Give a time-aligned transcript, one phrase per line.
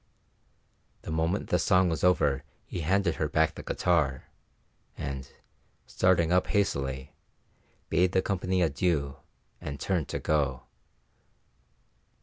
[1.03, 4.23] The moment the song was over he handed her back the guitar,
[4.97, 5.31] and,
[5.85, 7.13] starting up hastily,
[7.87, 9.17] bade the company adieu,
[9.61, 10.63] and turned to go.